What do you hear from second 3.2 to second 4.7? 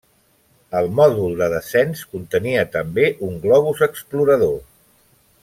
un globus explorador.